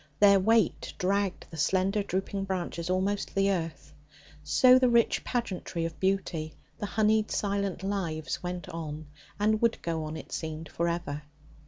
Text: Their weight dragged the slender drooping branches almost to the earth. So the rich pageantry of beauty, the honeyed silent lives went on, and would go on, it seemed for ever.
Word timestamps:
Their 0.19 0.39
weight 0.39 0.95
dragged 0.97 1.45
the 1.51 1.57
slender 1.57 2.01
drooping 2.01 2.45
branches 2.45 2.89
almost 2.89 3.27
to 3.27 3.35
the 3.35 3.51
earth. 3.51 3.93
So 4.43 4.79
the 4.79 4.89
rich 4.89 5.23
pageantry 5.23 5.85
of 5.85 5.99
beauty, 5.99 6.55
the 6.79 6.87
honeyed 6.87 7.29
silent 7.29 7.83
lives 7.83 8.41
went 8.41 8.67
on, 8.69 9.05
and 9.39 9.61
would 9.61 9.79
go 9.83 10.03
on, 10.05 10.17
it 10.17 10.31
seemed 10.31 10.69
for 10.69 10.87
ever. 10.87 11.21